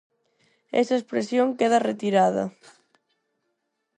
[0.81, 2.43] Esa expresión queda retirada.